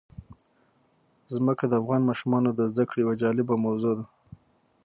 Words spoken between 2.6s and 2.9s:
زده